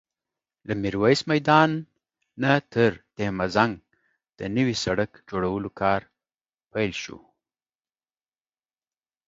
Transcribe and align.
له 0.67 0.73
ميرويس 0.81 1.21
میدان 1.31 1.71
نه 2.41 2.51
تر 2.73 2.91
دهمزنګ 3.17 3.73
د 4.39 4.39
نوي 4.55 4.75
سړک 4.83 5.11
جوړولو 5.29 5.69
کار 5.81 6.01
پیل 6.71 6.91
شوی 7.01 7.23